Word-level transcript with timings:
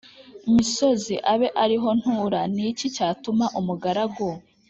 misozi 0.55 1.15
abe 1.33 1.47
ari 1.63 1.77
ho 1.81 1.89
ntura 1.99 2.41
Ni 2.53 2.63
iki 2.71 2.87
cyatuma 2.95 3.45
umugaragu 3.59 4.27